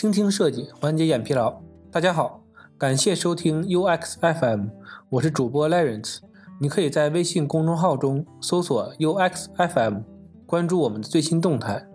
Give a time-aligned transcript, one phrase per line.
[0.00, 1.60] 倾听设计，缓解眼疲劳。
[1.92, 2.42] 大家好，
[2.78, 4.68] 感谢收听 UX FM，
[5.10, 6.20] 我是主播 Lawrence。
[6.58, 9.98] 你可以在微信公众号中搜索 UX FM，
[10.46, 11.86] 关注我们的最新动态。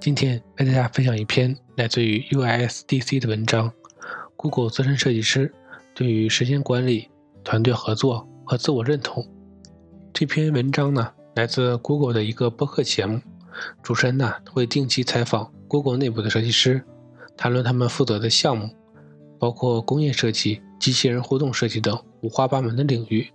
[0.00, 3.70] 今天为大家分享一篇来自于 USDC 的文章
[4.36, 5.52] ：Google 资深设计师
[5.94, 7.10] 对于时间管理、
[7.44, 9.22] 团队合作和自我认同。
[10.14, 13.20] 这篇文章呢，来自 Google 的一个播客节目。
[13.82, 16.82] 主持人呢会定期采访 Google 内部的设计师，
[17.36, 18.70] 谈论他们负责的项目，
[19.38, 23.30] 包括工业设计、机器人互动设计等五花八门的领域。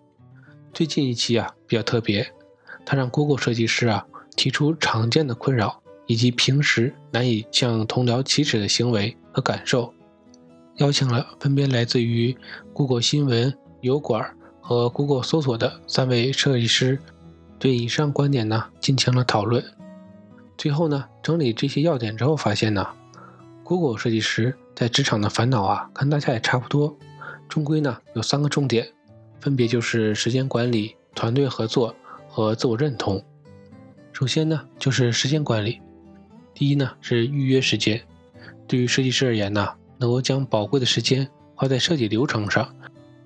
[0.73, 2.27] 最近一期啊比较特别，
[2.85, 9.93] 他让 Google 设计师啊提出常见的困扰以及平时难以向同僚启齿的行为和感受，
[10.77, 12.35] 邀请了分别来自于
[12.73, 14.25] Google 新闻、油管
[14.61, 16.99] 和 Google 搜索的三位设计师，
[17.57, 19.63] 对以上观点呢进行了讨论。
[20.57, 22.85] 最后呢，整理这些要点之后，发现呢
[23.69, 26.97] ，Google 设计师在职场的烦恼啊，跟大家也差不多，
[27.47, 28.89] 终归呢有三个重点，
[29.39, 31.95] 分别就是时间管理、团队合作
[32.27, 33.23] 和自我认同。
[34.11, 35.79] 首先呢，就是时间管理。
[36.55, 38.01] 第一呢是预约时间，
[38.67, 42.73] 对于设计师而言呢，能够将宝贵的时间花在设计流程上，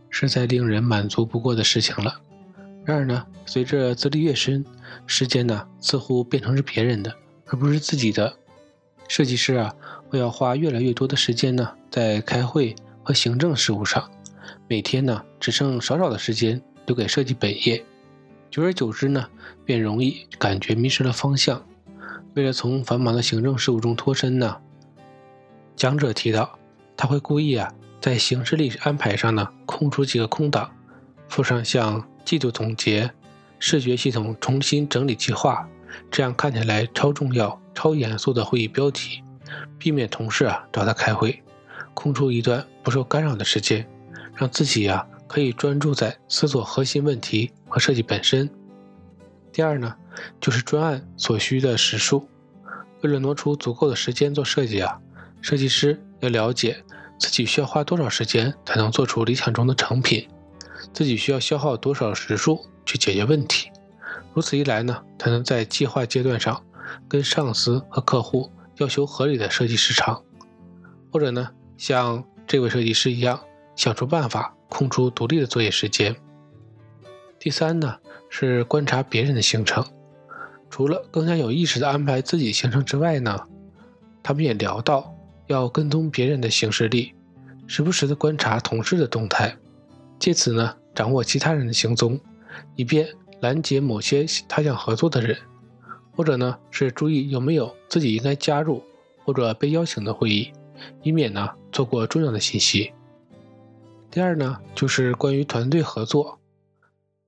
[0.10, 2.20] 是再令人满足不过的事情了。
[2.84, 4.66] 然而呢，随着资历越深，
[5.08, 7.16] 时间呢似乎变成是别人的。
[7.46, 8.34] 而不是自己的
[9.08, 9.76] 设计师啊，
[10.14, 14.12] 会要花越来越多的时间呢，在开会和行政事务上，
[14.68, 17.84] 每天呢只剩少少的时间留给设计本业，
[18.52, 19.28] 久而久之呢，
[19.66, 21.66] 便容易感觉迷失了方向。
[22.36, 24.58] 为了从繁忙的行政事务中脱身呢，
[25.76, 26.60] 讲者提到，
[26.96, 30.70] 他会故意啊，在行事历安排上呢，空出几个空档，
[31.28, 33.10] 附上像季度总结、
[33.58, 35.68] 视觉系统重新整理计划。
[36.12, 39.24] 这样看起来超重要、超严肃的会议标题，
[39.78, 41.42] 避免同事啊找他开会，
[41.94, 43.88] 空出一段不受干扰的时间，
[44.36, 48.50] 让自己呀可以专注在思索核心问题和设计本身。
[49.52, 49.96] 第二呢，
[50.40, 52.28] 就是专案所需的时数，
[53.02, 55.00] 为了挪出足够的时间做设计啊，
[55.42, 56.84] 设计师要了解
[57.20, 60.28] 自己需要花多少时间才能做出理想中的成品，
[60.92, 63.70] 自己需要消耗多少时数去解决问题。
[64.34, 66.60] 如此一来呢，才能在计划阶段上
[67.08, 70.24] 跟上司和客户要求合理的设计时长，
[71.12, 73.40] 或者呢，像这位设计师一样
[73.76, 76.16] 想出办法空出独立的作业时间。
[77.40, 77.98] 第三呢，
[78.30, 79.86] 是观察别人的行程，
[80.70, 83.40] 除了更加有意识的安排自己行程之外呢，
[84.22, 85.14] 他们也聊到
[85.48, 87.14] 要跟踪别人的行事历，
[87.68, 89.58] 时不时的观察同事的动态，
[90.18, 92.20] 借此呢掌握其他人的行踪，
[92.76, 93.08] 以便。
[93.42, 95.38] 拦截某些他想合作的人，
[96.16, 98.84] 或者呢是注意有没有自己应该加入
[99.24, 100.52] 或者被邀请的会议，
[101.02, 102.94] 以免呢错过重要的信息。
[104.12, 106.40] 第二呢就是关于团队合作。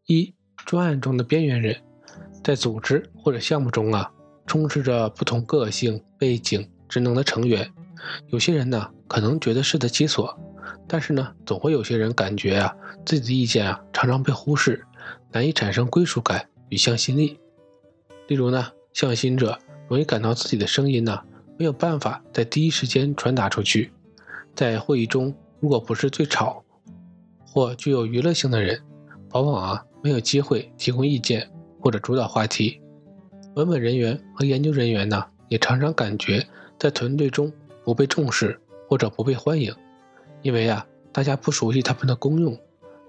[0.06, 1.81] 一专案中的边缘人，
[2.44, 4.12] 在组织或者项目中啊，
[4.46, 7.72] 充斥着不同个性、背景、职能的成员。
[8.28, 10.40] 有些人呢可能觉得适得其所，
[10.88, 14.85] 但是呢总会有些人感觉啊自己的意见啊常常被忽视。
[15.31, 17.40] 难以产生归属感与向心力。
[18.28, 21.22] 例如呢，向心者容易感到自己的声音呢
[21.59, 23.91] 没有办法在第一时间传达出去。
[24.56, 26.63] 在会议中，如果不是最吵
[27.45, 28.81] 或具有娱乐性的人，
[29.31, 31.51] 往往啊没有机会提供意见
[31.81, 32.81] 或者主导话题。
[33.55, 36.47] 文本人员和研究人员呢，也常常感觉
[36.79, 37.51] 在团队中
[37.84, 38.57] 不被重视
[38.88, 39.75] 或者不被欢迎，
[40.41, 42.57] 因为啊大家不熟悉他们的功用。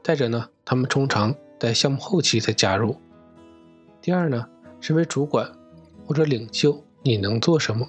[0.02, 1.32] 再者呢，他们通常。
[1.58, 2.94] 在项目后期才加入。
[4.02, 4.46] 第二呢，
[4.78, 5.50] 身为主管
[6.06, 7.86] 或者领袖，你能做什么？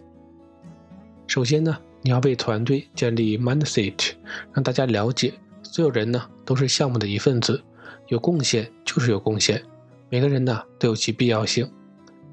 [1.27, 4.13] 首先呢，你要为团队建立 mindset，
[4.53, 7.61] 让大家了解，所有人呢都是项目的一份子，
[8.07, 9.61] 有贡献就是有贡献，
[10.09, 11.69] 每个人呢都有其必要性。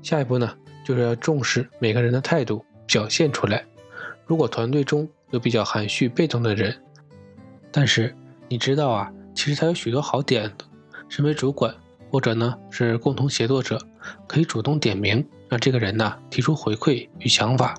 [0.02, 3.64] 下一步呢，就是要重视每个人的态度，表现出来。
[4.26, 6.74] 如果团队中有比较含蓄、被动的人，
[7.70, 8.14] 但是
[8.48, 10.64] 你知道啊，其实他有许多好点子。
[11.08, 11.74] 身为主管，
[12.14, 13.76] 或者呢是共同协作者，
[14.28, 17.74] 可以主动点名，让这个人呢提出回馈与想法，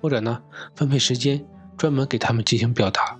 [0.00, 0.40] 或者呢
[0.74, 1.44] 分配时间，
[1.76, 3.18] 专门给他们进行表达。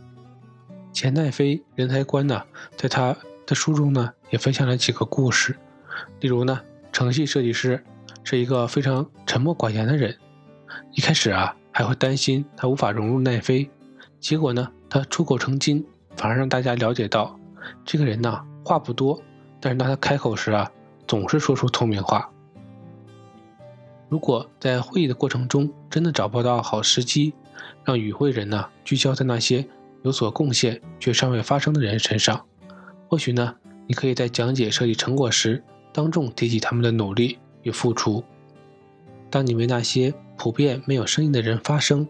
[0.90, 2.42] 钱奈飞人才观呢，
[2.78, 3.14] 在他
[3.44, 5.54] 的书中呢也分享了几个故事，
[6.20, 6.58] 例如呢，
[6.92, 7.84] 程序设计师
[8.24, 10.16] 是一个非常沉默寡言的人，
[10.94, 13.68] 一开始啊还会担心他无法融入奈飞，
[14.18, 15.84] 结果呢他出口成金，
[16.16, 17.38] 反而让大家了解到
[17.84, 19.22] 这个人呢话不多。
[19.60, 20.70] 但是当他开口时啊，
[21.06, 22.31] 总是说出透明话。
[24.08, 27.34] 如果在会议的过程中真的找不到好时机，
[27.84, 29.66] 让与会人呢聚焦在那些
[30.02, 32.43] 有所贡献却尚未发生的人身上。
[33.08, 33.55] 或许呢，
[33.87, 35.62] 你可以在讲解设计成果时，
[35.93, 38.25] 当众提起他们的努力与付出。
[39.31, 42.08] 当你为那些普遍没有声音的人发声，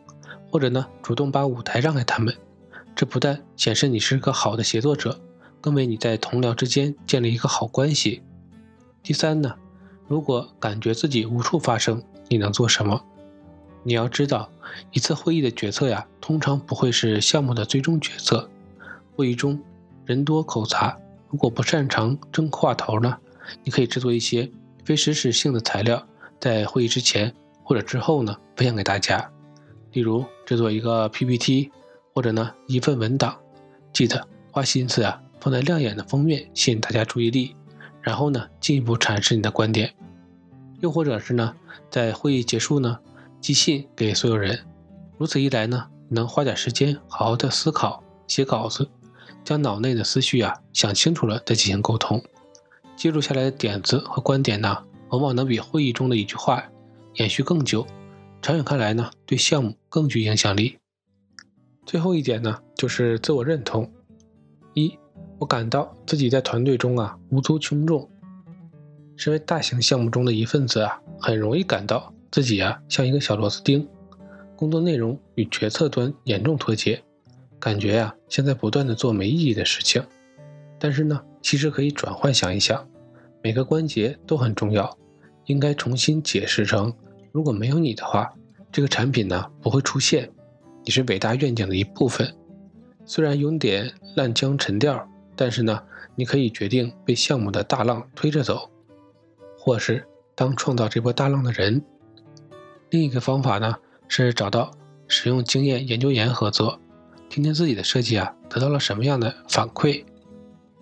[0.51, 2.33] 或者呢主动把舞台让给他们，
[2.95, 5.19] 这不但显示你是个好的协作者，
[5.61, 8.23] 更为你在同僚之间建立一个好关系。
[9.03, 9.55] 第三呢，
[10.07, 13.03] 如果感觉自己无处发声，你能做什么？
[13.83, 14.51] 你要知道，
[14.93, 18.49] 一次会议的决策呀，通常不会是项目的最终决策。
[19.17, 19.59] 会议中
[20.05, 20.97] 人多口杂，
[21.31, 23.17] 如果不擅长争话头呢，
[23.65, 24.51] 你可以制作一些
[24.85, 26.07] 非实时性的材料，
[26.39, 29.31] 在会议之前或者之后呢，分享给大家。
[29.93, 31.71] 例如制作一个 PPT，
[32.15, 33.39] 或者呢一份文档。
[33.93, 37.57] 记得花心思啊，放在亮眼的封面，吸引大家注意力，
[38.03, 39.95] 然后呢进一步阐释你的观点。
[40.81, 41.55] 又或者是呢，
[41.91, 42.99] 在会议结束呢。
[43.41, 44.59] 寄信给所有人，
[45.17, 48.91] 如此一来呢，能花点时间好好的思考、写稿子，
[49.43, 52.23] 将脑内的思绪啊想清楚了再进行沟通。
[52.95, 56.63] 记录下来的点子和观点呢，往往能比会议中的一句话
[57.15, 57.87] 延续更久，
[58.43, 60.77] 长远看来呢，对项目更具影响力。
[61.87, 63.91] 最后一点呢，就是自我认同。
[65.39, 68.09] 我感到自己在团队中啊无足轻重，
[69.17, 72.13] 身为大型项目中的一份子啊，很容易感到。
[72.31, 73.89] 自己啊，像一个小螺丝钉，
[74.55, 77.03] 工作内容与决策端严重脱节，
[77.59, 80.03] 感觉呀，像在不断的做没意义的事情。
[80.79, 82.87] 但是呢，其实可以转换想一想，
[83.43, 84.95] 每个关节都很重要，
[85.47, 86.93] 应该重新解释成：
[87.33, 88.31] 如果没有你的话，
[88.71, 90.31] 这个产品呢不会出现。
[90.85, 92.37] 你是伟大愿景的一部分，
[93.09, 95.83] 虽然有点烂江沉调，但是呢，
[96.15, 98.71] 你可以决定被项目的大浪推着走，
[99.59, 101.83] 或是当创造这波大浪的人。
[102.91, 103.75] 另一个方法呢，
[104.09, 104.71] 是找到
[105.07, 106.79] 使用经验研究员合作，
[107.31, 110.05] 听听自己的设计啊得到了什么样的反馈。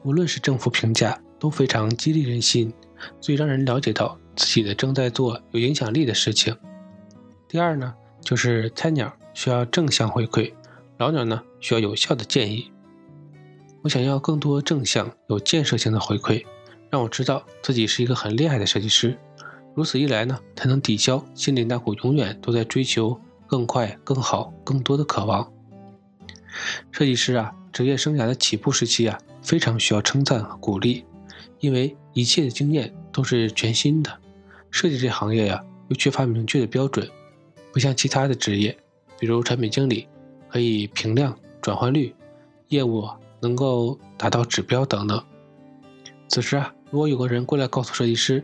[0.02, 2.74] 无论是政府评价，都非常激励人心，
[3.20, 6.56] 最让人了解到自己的正在做有影响力的事情。
[7.46, 10.52] 第二呢，就是菜鸟需要正向回馈，
[10.98, 12.70] 老鸟呢需要有效的建议。
[13.82, 16.44] 我想要更多正向、有建设性的回馈，
[16.90, 19.16] 让我知道自己是一个很厉害的设计师。
[19.74, 25.52] 如此一来呢，才能抵消心里那股永远都在追求更快、更好、更多的渴望。
[26.90, 31.04] 设计师啊，职业生涯的起步时期啊，非常需要称赞和鼓励，
[31.60, 34.10] 因为一切的经验都是全新的。
[34.70, 37.06] 设计这行业呀，又缺乏明确的标准，
[37.72, 38.76] 不像其他的职业，
[39.20, 40.08] 比如产品经理
[40.56, 42.14] 可以评量、转换率、
[42.68, 43.06] 业务
[43.40, 45.22] 能够达到指标等等。
[46.28, 48.42] 此时啊，如果有个人过来告诉设计师，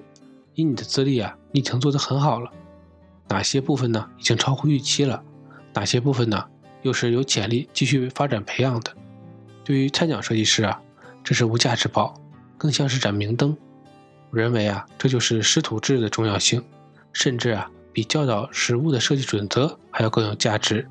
[0.54, 2.50] 以你的资历啊，你已经做得很好了。
[3.30, 5.24] 哪些部分呢，已经超乎预期了？
[5.72, 6.44] 哪些部分呢，
[6.82, 8.94] 又是有潜力继续发展培养的？
[9.64, 10.82] 对于菜鸟设计师啊，
[11.24, 12.14] 这是无价之宝，
[12.58, 13.56] 更像是盏明灯。
[14.28, 16.62] 我认为啊，这就是师徒制的重要性，
[17.14, 20.86] 甚至啊，比教导实务的设计准则还要更有价值。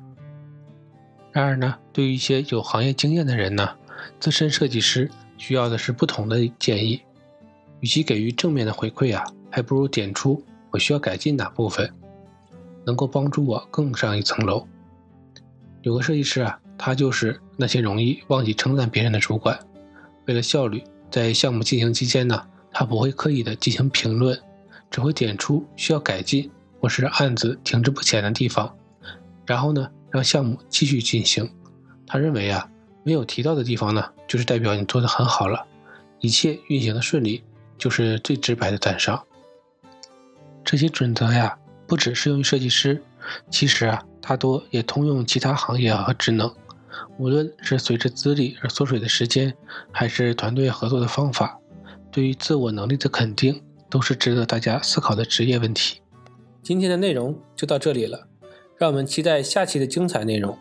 [1.32, 3.70] 然而呢，对于一些有行业经验的人呢，
[4.20, 7.00] 资深设计师需要的是不同的建议。
[7.80, 9.24] 与其给予正面的回馈啊。
[9.54, 11.92] 还不如点出我需要改进哪部分，
[12.86, 14.66] 能够帮助我更上一层楼。
[15.82, 19.58] 有个设计师啊，他就是那些容易忘记称赞别人的主管。
[20.24, 24.40] 为了效率，在项目进行期间呢，他不会刻意的进行评论，
[24.90, 28.74] 只会点出需要改进或是案子停滞不前的地方，
[29.44, 31.50] 然后呢，让项目继续进行。
[32.06, 32.70] 他认为啊，
[33.02, 35.66] 没有提到的地方呢，就是代表你做的很好了，
[36.20, 37.42] 一切运行的顺利，
[37.78, 39.24] 就是最直白的赞赏。
[40.64, 43.02] 这些准则呀，不只适用于设计师，
[43.50, 46.54] 其实啊，大多也通用其他行业和职能。
[47.18, 49.54] 无论是随着资历而缩水的时间，
[49.90, 51.58] 还是团队合作的方法，
[52.10, 56.00] 对于自我能力的肯定，都是值得大家思考的职业问题。
[56.62, 58.28] 今天的内容就到这里了，
[58.82, 60.58] 让我们期待下期的精彩内容。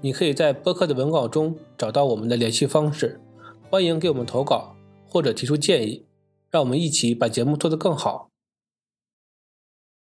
[0.00, 3.20] 你可以在播客的文稿中找到我们的联系方式，
[3.68, 4.76] 欢迎给我们投稿
[5.08, 6.06] 或者提出建议，
[6.52, 8.28] 让我们一起把节目做得更好。